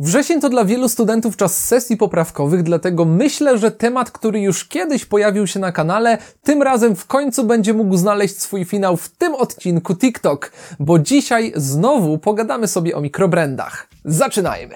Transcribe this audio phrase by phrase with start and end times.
[0.00, 5.04] Wrzesień to dla wielu studentów czas sesji poprawkowych, dlatego myślę, że temat, który już kiedyś
[5.04, 9.34] pojawił się na kanale, tym razem w końcu będzie mógł znaleźć swój finał w tym
[9.34, 13.88] odcinku TikTok, bo dzisiaj znowu pogadamy sobie o mikrobrandach.
[14.04, 14.74] Zaczynajmy!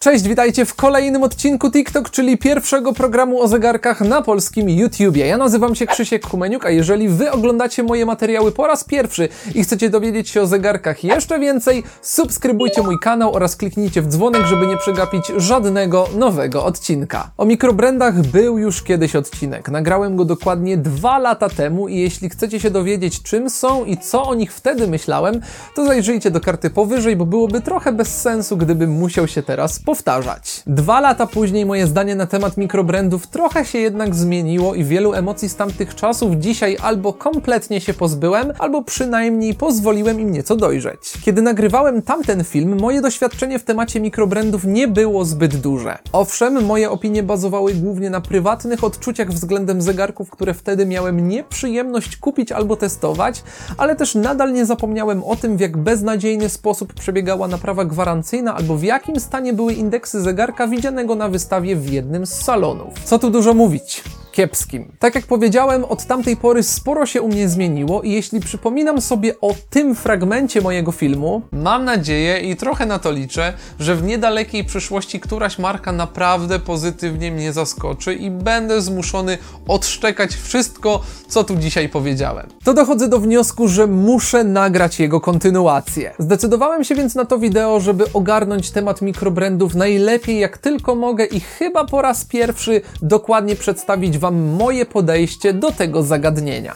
[0.00, 5.26] Cześć, witajcie w kolejnym odcinku TikTok, czyli pierwszego programu o zegarkach na polskim YouTubie.
[5.26, 9.62] Ja nazywam się Krzysiek Humeniuk, a jeżeli wy oglądacie moje materiały po raz pierwszy i
[9.62, 14.66] chcecie dowiedzieć się o zegarkach jeszcze więcej, subskrybujcie mój kanał oraz kliknijcie w dzwonek, żeby
[14.66, 17.30] nie przegapić żadnego nowego odcinka.
[17.36, 19.68] O mikrobrandach był już kiedyś odcinek.
[19.68, 24.22] Nagrałem go dokładnie dwa lata temu i jeśli chcecie się dowiedzieć czym są i co
[24.22, 25.40] o nich wtedy myślałem,
[25.76, 30.62] to zajrzyjcie do karty powyżej, bo byłoby trochę bez sensu, gdybym musiał się teraz powtarzać.
[30.66, 35.48] Dwa lata później moje zdanie na temat mikrobrandów trochę się jednak zmieniło i wielu emocji
[35.48, 41.00] z tamtych czasów dzisiaj albo kompletnie się pozbyłem, albo przynajmniej pozwoliłem im nieco dojrzeć.
[41.24, 45.98] Kiedy nagrywałem tamten film, moje doświadczenie w temacie mikrobrandów nie było zbyt duże.
[46.12, 52.52] Owszem, moje opinie bazowały głównie na prywatnych odczuciach względem zegarków, które wtedy miałem nieprzyjemność kupić
[52.52, 53.42] albo testować,
[53.78, 58.76] ale też nadal nie zapomniałem o tym, w jak beznadziejny sposób przebiegała naprawa gwarancyjna albo
[58.76, 62.94] w jakim stanie były indeksy zegarka widzianego na wystawie w jednym z salonów.
[63.04, 64.04] Co tu dużo mówić?
[64.38, 64.92] Kiepskim.
[64.98, 69.40] Tak jak powiedziałem, od tamtej pory sporo się u mnie zmieniło i jeśli przypominam sobie
[69.40, 74.64] o tym fragmencie mojego filmu, mam nadzieję i trochę na to liczę, że w niedalekiej
[74.64, 81.88] przyszłości któraś marka naprawdę pozytywnie mnie zaskoczy i będę zmuszony odszczekać wszystko, co tu dzisiaj
[81.88, 82.46] powiedziałem.
[82.64, 86.14] To dochodzę do wniosku, że muszę nagrać jego kontynuację.
[86.18, 91.40] Zdecydowałem się więc na to wideo, żeby ogarnąć temat mikrobrandów najlepiej jak tylko mogę i
[91.40, 96.74] chyba po raz pierwszy dokładnie przedstawić Wam Wam moje podejście do tego zagadnienia.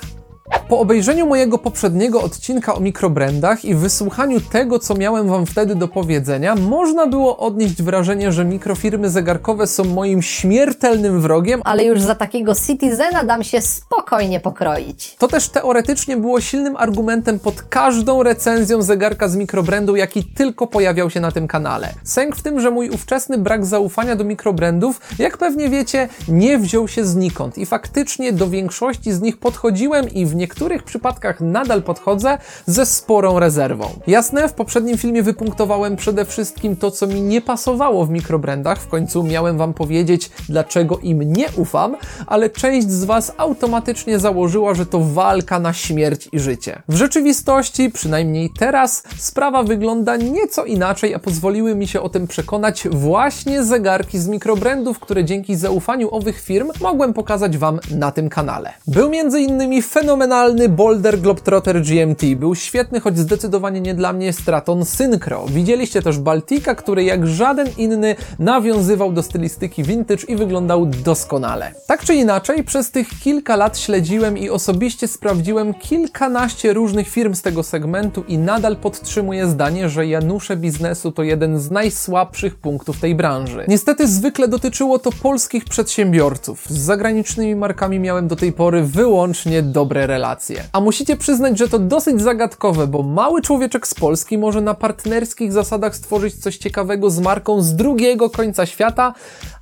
[0.72, 5.88] Po obejrzeniu mojego poprzedniego odcinka o mikrobrandach i wysłuchaniu tego, co miałem Wam wtedy do
[5.88, 12.14] powiedzenia, można było odnieść wrażenie, że mikrofirmy zegarkowe są moim śmiertelnym wrogiem, ale już za
[12.14, 15.16] takiego Citizena dam się spokojnie pokroić.
[15.18, 21.10] To też teoretycznie było silnym argumentem pod każdą recenzją zegarka z mikrobrandu, jaki tylko pojawiał
[21.10, 21.94] się na tym kanale.
[22.04, 26.88] Sęk w tym, że mój ówczesny brak zaufania do mikrobrandów, jak pewnie wiecie, nie wziął
[26.88, 31.82] się znikąd i faktycznie do większości z nich podchodziłem i w niektórych niektórych przypadkach nadal
[31.82, 33.86] podchodzę ze sporą rezerwą.
[34.06, 38.88] Jasne, w poprzednim filmie wypunktowałem przede wszystkim to, co mi nie pasowało w mikrobrandach, w
[38.88, 41.96] końcu miałem Wam powiedzieć, dlaczego im nie ufam,
[42.26, 46.82] ale część z Was automatycznie założyła, że to walka na śmierć i życie.
[46.88, 52.88] W rzeczywistości, przynajmniej teraz, sprawa wygląda nieco inaczej, a pozwoliły mi się o tym przekonać
[52.90, 58.72] właśnie zegarki z mikrobrandów, które dzięki zaufaniu owych firm mogłem pokazać Wam na tym kanale.
[58.86, 64.84] Był między innymi fenomenalny Boulder Globetrotter GMT był świetny, choć zdecydowanie nie dla mnie Straton
[64.84, 65.46] Synchro.
[65.48, 71.72] Widzieliście też Baltika, który jak żaden inny nawiązywał do stylistyki vintage i wyglądał doskonale.
[71.86, 77.42] Tak czy inaczej, przez tych kilka lat śledziłem i osobiście sprawdziłem kilkanaście różnych firm z
[77.42, 83.14] tego segmentu i nadal podtrzymuję zdanie, że Janusze biznesu to jeden z najsłabszych punktów tej
[83.14, 83.64] branży.
[83.68, 86.66] Niestety zwykle dotyczyło to polskich przedsiębiorców.
[86.68, 90.41] Z zagranicznymi markami miałem do tej pory wyłącznie dobre relacje
[90.72, 95.52] A musicie przyznać, że to dosyć zagadkowe, bo mały człowieczek z Polski może na partnerskich
[95.52, 99.14] zasadach stworzyć coś ciekawego z marką z drugiego końca świata,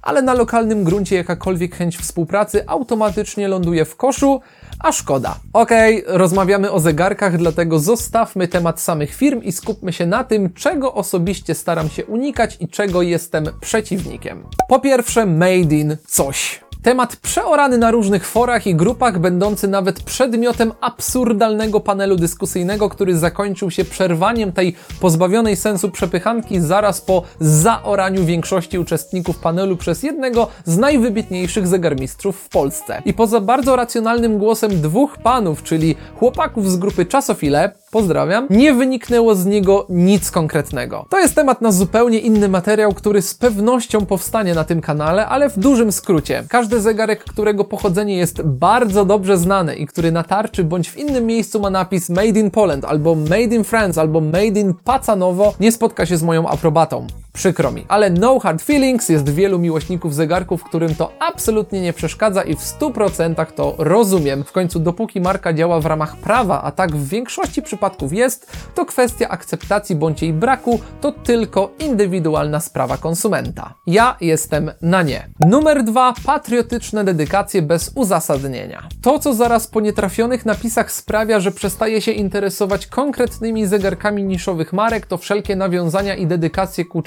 [0.02, 4.40] ale na lokalnym gruncie jakakolwiek chęć współpracy automatycznie ląduje w koszu,
[4.78, 5.36] a szkoda.
[5.52, 10.52] Okej, okay, rozmawiamy o zegarkach, dlatego zostawmy temat samych firm i skupmy się na tym,
[10.52, 14.44] czego osobiście staram się unikać i czego jestem przeciwnikiem.
[14.68, 16.60] Po pierwsze, made in coś.
[16.82, 23.70] Temat przeorany na różnych forach i grupach, będący nawet przedmiotem absurdalnego panelu dyskusyjnego, który zakończył
[23.70, 30.78] się przerwaniem tej pozbawionej sensu przepychanki zaraz po zaoraniu większości uczestników panelu przez jednego z
[30.78, 33.02] najwybitniejszych zegarmistrzów w Polsce.
[33.04, 39.34] I poza bardzo racjonalnym głosem dwóch panów, czyli chłopaków z grupy Czasofile, pozdrawiam, nie wyniknęło
[39.34, 41.06] z niego nic konkretnego.
[41.08, 45.50] To jest temat na zupełnie inny materiał, który z pewnością powstanie na tym kanale, ale
[45.50, 46.44] w dużym skrócie.
[46.48, 51.26] Każdy zegarek, którego pochodzenie jest bardzo dobrze znane i który na tarczy bądź w innym
[51.26, 55.72] miejscu ma napis Made in Poland, albo Made in France, albo Made in Pacanowo, nie
[55.72, 57.06] spotka się z moją aprobatą.
[57.32, 62.42] Przykro mi, ale no hard feelings jest wielu miłośników zegarków, którym to absolutnie nie przeszkadza
[62.42, 64.44] i w 100% to rozumiem.
[64.44, 68.86] W końcu dopóki marka działa w ramach prawa, a tak w większości przypadków jest, to
[68.86, 73.74] kwestia akceptacji bądź jej braku to tylko indywidualna sprawa konsumenta.
[73.86, 75.28] Ja jestem na nie.
[75.46, 78.88] Numer dwa, patriotyczne dedykacje bez uzasadnienia.
[79.02, 85.06] To, co zaraz po nietrafionych napisach sprawia, że przestaje się interesować konkretnymi zegarkami niszowych marek,
[85.06, 87.02] to wszelkie nawiązania i dedykacje ku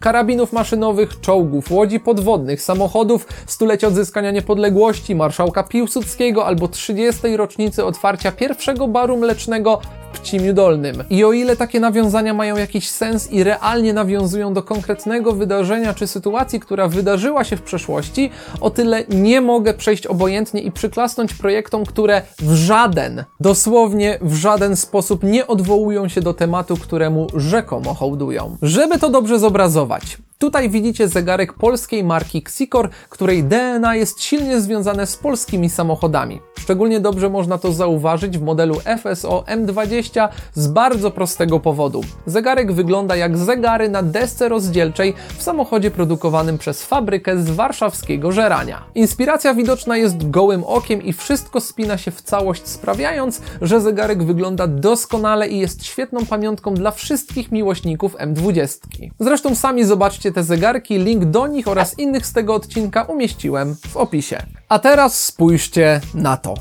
[0.00, 7.36] karabinów maszynowych, czołgów, łodzi podwodnych, samochodów, stulecia odzyskania niepodległości, marszałka Piłsudskiego albo 30.
[7.36, 9.80] rocznicy otwarcia pierwszego baru mlecznego
[10.12, 11.04] w Pcimiu Dolnym.
[11.10, 16.06] I o ile takie nawiązania mają jakiś sens i realnie nawiązują do konkretnego wydarzenia czy
[16.06, 18.30] sytuacji, która wydarzyła się w przeszłości,
[18.60, 24.76] o tyle nie mogę przejść obojętnie i przyklasnąć projektom, które w żaden, dosłownie w żaden
[24.76, 28.56] sposób nie odwołują się do tematu, któremu rzekomo hołdują.
[28.62, 35.06] Żeby to dobrze zobrazować, Tutaj widzicie zegarek polskiej marki Xicor, której DNA jest silnie związane
[35.06, 36.40] z polskimi samochodami.
[36.58, 42.00] Szczególnie dobrze można to zauważyć w modelu FSO M20 z bardzo prostego powodu.
[42.26, 48.84] Zegarek wygląda jak zegary na desce rozdzielczej w samochodzie produkowanym przez fabrykę z warszawskiego Żerania.
[48.94, 54.66] Inspiracja widoczna jest gołym okiem i wszystko spina się w całość, sprawiając, że zegarek wygląda
[54.66, 58.78] doskonale i jest świetną pamiątką dla wszystkich miłośników M20.
[59.20, 63.96] Zresztą sami zobaczcie te zegarki, link do nich oraz innych z tego odcinka umieściłem w
[63.96, 64.42] opisie.
[64.68, 66.54] A teraz spójrzcie na to.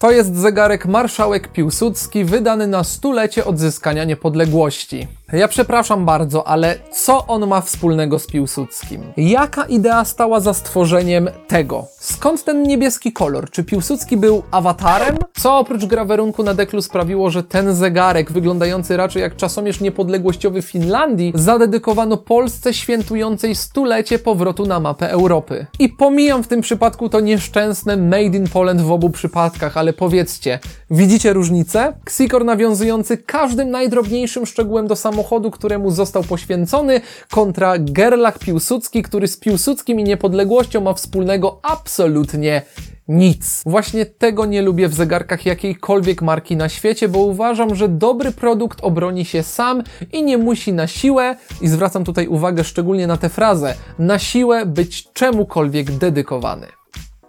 [0.00, 5.08] To jest zegarek Marszałek Piłsudski wydany na stulecie odzyskania niepodległości.
[5.32, 9.02] Ja przepraszam bardzo, ale co on ma wspólnego z Piłsudskim?
[9.16, 11.84] Jaka idea stała za stworzeniem tego?
[11.98, 13.50] Skąd ten niebieski kolor?
[13.50, 15.16] Czy Piłsudski był awatarem?
[15.36, 21.32] Co oprócz grawerunku na deklu sprawiło, że ten zegarek, wyglądający raczej jak czasomierz niepodległościowy Finlandii,
[21.34, 25.66] zadedykowano Polsce świętującej stulecie powrotu na mapę Europy?
[25.78, 30.58] I pomijam w tym przypadku to nieszczęsne Made in Poland w obu przypadkach, ale powiedzcie,
[30.90, 31.92] widzicie różnicę?
[32.06, 37.00] Xikor nawiązujący każdym najdrobniejszym szczegółem do samochodu samochodu, któremu został poświęcony,
[37.30, 42.62] kontra Gerlach Piłsudski, który z Piłsudskim i niepodległością ma wspólnego absolutnie
[43.08, 43.62] nic.
[43.66, 48.78] Właśnie tego nie lubię w zegarkach jakiejkolwiek marki na świecie, bo uważam, że dobry produkt
[48.82, 49.82] obroni się sam
[50.12, 54.66] i nie musi na siłę, i zwracam tutaj uwagę szczególnie na tę frazę, na siłę
[54.66, 56.79] być czemukolwiek dedykowany.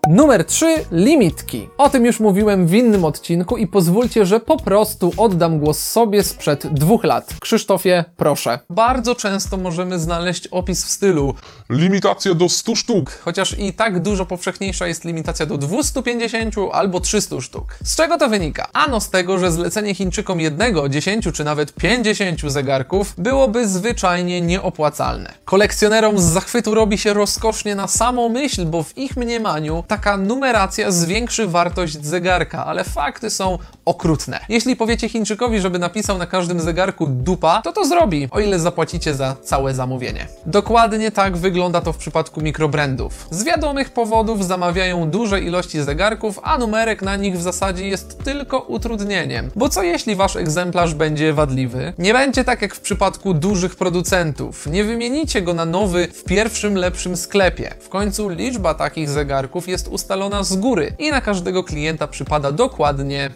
[0.09, 0.85] Numer 3.
[0.91, 1.69] Limitki.
[1.77, 6.23] O tym już mówiłem w innym odcinku i pozwólcie, że po prostu oddam głos sobie
[6.23, 7.33] sprzed dwóch lat.
[7.39, 8.59] Krzysztofie, proszę.
[8.69, 11.33] Bardzo często możemy znaleźć opis w stylu
[11.69, 13.11] Limitacja do 100 sztuk.
[13.11, 17.77] chociaż i tak dużo powszechniejsza jest limitacja do 250 albo 300 sztuk.
[17.83, 18.67] Z czego to wynika?
[18.73, 25.33] Ano z tego, że zlecenie Chińczykom jednego, 10 czy nawet 50 zegarków byłoby zwyczajnie nieopłacalne.
[25.45, 30.91] Kolekcjonerom z zachwytu robi się rozkosznie na samą myśl, bo w ich mniemaniu taka numeracja
[30.91, 34.39] zwiększy wartość zegarka, ale fakty są okrutne.
[34.49, 39.15] Jeśli powiecie Chińczykowi, żeby napisał na każdym zegarku dupa, to to zrobi, o ile zapłacicie
[39.15, 40.27] za całe zamówienie.
[40.45, 43.27] Dokładnie tak wygląda to w przypadku mikrobrandów.
[43.31, 48.59] Z wiadomych powodów zamawiają duże ilości zegarków, a numerek na nich w zasadzie jest tylko
[48.59, 49.51] utrudnieniem.
[49.55, 51.93] Bo co jeśli wasz egzemplarz będzie wadliwy?
[51.97, 54.67] Nie będzie tak jak w przypadku dużych producentów.
[54.67, 57.73] Nie wymienicie go na nowy w pierwszym lepszym sklepie.
[57.79, 63.29] W końcu liczba takich zegarków jest ustalona z góry i na każdego klienta przypada dokładnie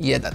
[0.00, 0.34] jeden.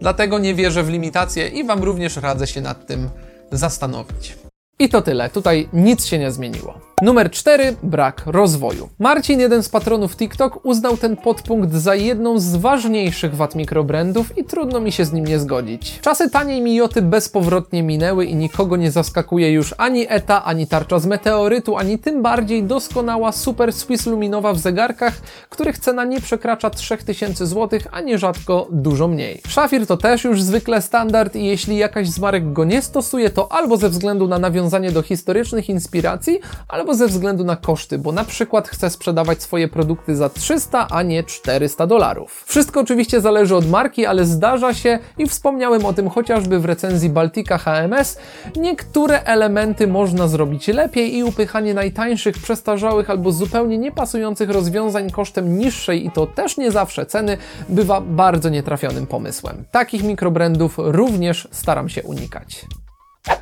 [0.00, 3.10] Dlatego nie wierzę w limitację i Wam również radzę się nad tym
[3.52, 4.36] zastanowić.
[4.78, 6.87] I to tyle, tutaj nic się nie zmieniło.
[7.02, 7.76] Numer 4.
[7.82, 8.88] Brak rozwoju.
[8.98, 14.44] Marcin, jeden z patronów TikTok, uznał ten podpunkt za jedną z ważniejszych wad mikrobrandów i
[14.44, 15.98] trudno mi się z nim nie zgodzić.
[16.00, 21.06] Czasy taniej Mijoty bezpowrotnie minęły i nikogo nie zaskakuje już ani ETA, ani tarcza z
[21.06, 25.14] meteorytu, ani tym bardziej doskonała Super Swiss Luminowa w zegarkach,
[25.48, 29.40] których cena nie przekracza 3000 zł, a nierzadko dużo mniej.
[29.48, 33.52] Szafir to też już zwykle standard i jeśli jakaś z marek go nie stosuje, to
[33.52, 38.24] albo ze względu na nawiązanie do historycznych inspiracji, albo ze względu na koszty, bo na
[38.24, 42.44] przykład chce sprzedawać swoje produkty za 300, a nie 400 dolarów.
[42.46, 47.10] Wszystko oczywiście zależy od marki, ale zdarza się i wspomniałem o tym chociażby w recenzji
[47.10, 48.18] Baltica HMS,
[48.56, 56.06] niektóre elementy można zrobić lepiej i upychanie najtańszych, przestarzałych albo zupełnie niepasujących rozwiązań kosztem niższej
[56.06, 59.64] i to też nie zawsze ceny bywa bardzo nietrafionym pomysłem.
[59.70, 62.66] Takich mikrobrandów również staram się unikać.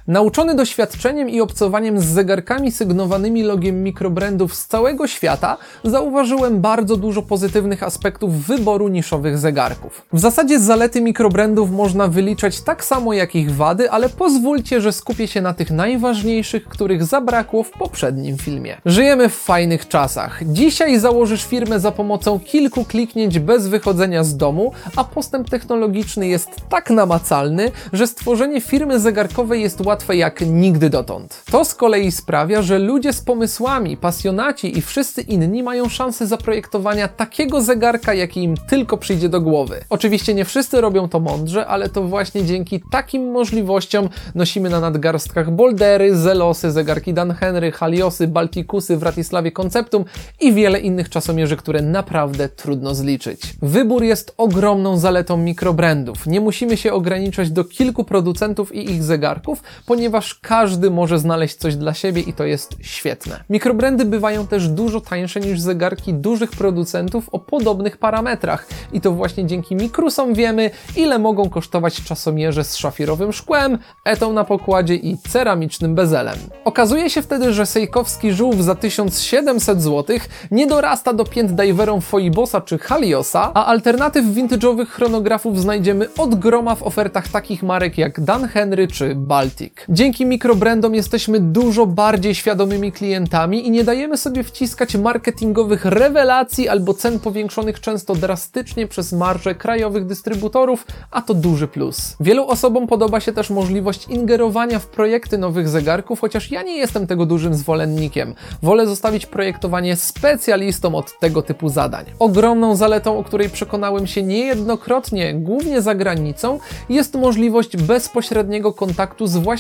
[0.09, 7.23] Nauczony doświadczeniem i obcowaniem z zegarkami sygnowanymi logiem mikrobrandów z całego świata, zauważyłem bardzo dużo
[7.23, 10.03] pozytywnych aspektów wyboru niszowych zegarków.
[10.13, 15.29] W zasadzie zalety mikrobrandów można wyliczać tak samo jak ich wady, ale pozwólcie, że skupię
[15.29, 18.77] się na tych najważniejszych, których zabrakło w poprzednim filmie.
[18.85, 20.41] Żyjemy w fajnych czasach.
[20.45, 26.51] Dzisiaj założysz firmę za pomocą kilku kliknięć bez wychodzenia z domu, a postęp technologiczny jest
[26.69, 31.43] tak namacalny, że stworzenie firmy zegarkowej jest łatwe jak nigdy dotąd.
[31.51, 37.09] To z kolei sprawia, że ludzie z pomysłami, pasjonaci i wszyscy inni mają szansę zaprojektowania
[37.09, 39.85] takiego zegarka, jaki im tylko przyjdzie do głowy.
[39.91, 45.51] Oczywiście nie wszyscy robią to mądrze, ale to właśnie dzięki takim możliwościom nosimy na nadgarstkach
[45.51, 50.05] Boldery, Zelosy, zegarki Dan Henry, Haliosy, Baltikusy, Wratisławie Conceptum
[50.41, 53.41] i wiele innych czasomierzy, które naprawdę trudno zliczyć.
[53.63, 56.27] Wybór jest ogromną zaletą mikrobrandów.
[56.27, 61.77] Nie musimy się ograniczać do kilku producentów i ich zegarków, ponieważ każdy może znaleźć coś
[61.77, 63.45] dla siebie i to jest świetne.
[63.51, 69.47] Mikrobrandy bywają też dużo tańsze niż zegarki dużych producentów o podobnych parametrach i to właśnie
[69.47, 75.95] dzięki mikrusom wiemy, ile mogą kosztować czasomierze z szafirowym szkłem, etą na pokładzie i ceramicznym
[75.95, 76.39] bezelem.
[76.65, 80.17] Okazuje się wtedy, że sejkowski żółw za 1700 zł
[80.51, 86.75] nie dorasta do pięt diverom Foibosa czy Haliosa, a alternatyw vintage'owych chronografów znajdziemy od groma
[86.75, 89.76] w ofertach takich marek jak Dan Henry czy Baltic.
[89.89, 96.95] Dzięki mikrobrandom jesteśmy dużo bardziej świadomymi klientami i nie dajemy sobie wciskać marketingowych rewelacji albo
[96.95, 102.17] cen powiększonych często drastycznie przez marże krajowych dystrybutorów, a to duży plus.
[102.21, 107.07] Wielu osobom podoba się też możliwość ingerowania w projekty nowych zegarków, chociaż ja nie jestem
[107.07, 108.35] tego dużym zwolennikiem.
[108.63, 112.05] Wolę zostawić projektowanie specjalistom od tego typu zadań.
[112.19, 119.37] Ogromną zaletą, o której przekonałem się niejednokrotnie, głównie za granicą, jest możliwość bezpośredniego kontaktu z
[119.37, 119.56] właścicielem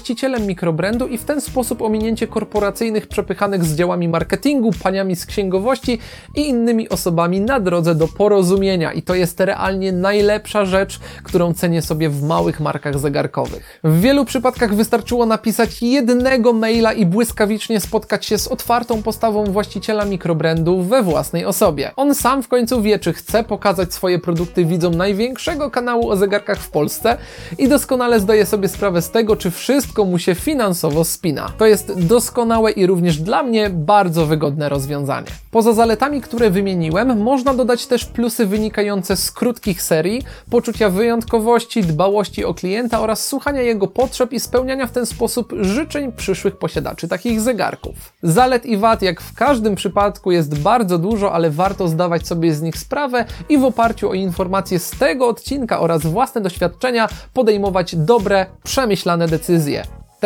[0.47, 5.99] mikrobrandu i w ten sposób ominięcie korporacyjnych przepychanych z działami marketingu, paniami z księgowości
[6.35, 8.93] i innymi osobami na drodze do porozumienia.
[8.93, 13.81] I to jest realnie najlepsza rzecz, którą cenię sobie w małych markach zegarkowych.
[13.85, 20.05] W wielu przypadkach wystarczyło napisać jednego maila i błyskawicznie spotkać się z otwartą postawą właściciela
[20.05, 21.91] mikrobrandu we własnej osobie.
[21.97, 26.59] On sam w końcu wie, czy chce pokazać swoje produkty widzom największego kanału o zegarkach
[26.59, 27.17] w Polsce
[27.59, 29.51] i doskonale zdaje sobie sprawę z tego, czy
[29.87, 31.53] wszystko mu się finansowo spina.
[31.59, 35.27] To jest doskonałe i również dla mnie bardzo wygodne rozwiązanie.
[35.51, 42.45] Poza zaletami, które wymieniłem, można dodać też plusy wynikające z krótkich serii, poczucia wyjątkowości, dbałości
[42.45, 47.41] o klienta oraz słuchania jego potrzeb i spełniania w ten sposób życzeń przyszłych posiadaczy takich
[47.41, 47.95] zegarków.
[48.23, 52.63] Zalet i wad, jak w każdym przypadku, jest bardzo dużo, ale warto zdawać sobie z
[52.63, 58.47] nich sprawę i w oparciu o informacje z tego odcinka oraz własne doświadczenia podejmować dobre,
[58.65, 59.76] przemyślane decyzje.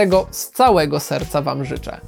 [0.01, 2.01] Tego z całego serca Wam życzę.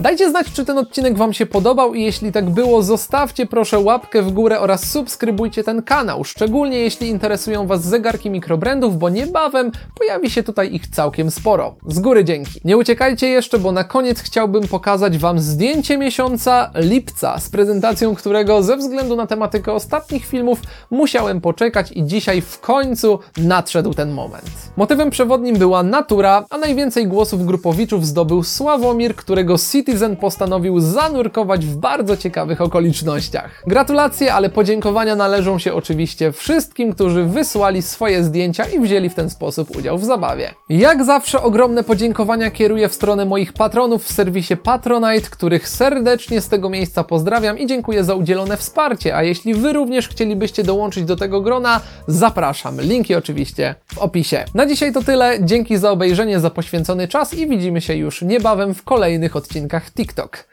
[0.00, 4.22] Dajcie znać, czy ten odcinek Wam się podobał i jeśli tak było, zostawcie proszę łapkę
[4.22, 10.30] w górę oraz subskrybujcie ten kanał, szczególnie jeśli interesują Was zegarki mikrobrandów, bo niebawem pojawi
[10.30, 11.74] się tutaj ich całkiem sporo.
[11.86, 12.60] Z góry dzięki.
[12.64, 18.62] Nie uciekajcie jeszcze, bo na koniec chciałbym pokazać Wam zdjęcie miesiąca lipca, z prezentacją którego
[18.62, 24.50] ze względu na tematykę ostatnich filmów musiałem poczekać i dzisiaj w końcu nadszedł ten moment.
[24.76, 31.76] Motywem przewodnim była natura, a najwięcej głosów grupowiczów zdobył Sławomir, którego City Postanowił zanurkować w
[31.76, 33.62] bardzo ciekawych okolicznościach.
[33.66, 39.30] Gratulacje, ale podziękowania należą się oczywiście wszystkim, którzy wysłali swoje zdjęcia i wzięli w ten
[39.30, 40.54] sposób udział w zabawie.
[40.68, 46.48] Jak zawsze ogromne podziękowania kieruję w stronę moich patronów w serwisie Patronite, których serdecznie z
[46.48, 51.16] tego miejsca pozdrawiam i dziękuję za udzielone wsparcie, a jeśli Wy również chcielibyście dołączyć do
[51.16, 52.80] tego grona, zapraszam.
[52.80, 54.44] Linki oczywiście w opisie.
[54.54, 55.38] Na dzisiaj to tyle.
[55.40, 60.46] Dzięki za obejrzenie, za poświęcony czas i widzimy się już niebawem w kolejnych odcinkach TikTok.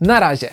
[0.00, 0.50] Na razie.